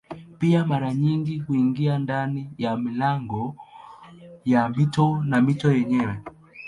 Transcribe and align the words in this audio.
Pia 0.39 0.65
mara 0.65 0.93
nyingi 0.93 1.39
huingia 1.39 1.99
ndani 1.99 2.53
ya 2.57 2.77
milango 2.77 3.55
ya 4.45 4.69
mito 4.69 5.23
na 5.23 5.41
mito 5.41 5.71
yenyewe. 5.71 6.15